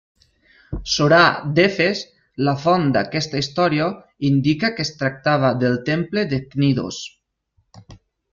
[0.93, 1.17] Sorà
[1.59, 2.01] d'Efes,
[2.47, 3.91] la font d'aquesta història,
[4.31, 7.01] indica que es tractava del temple de Cnidos.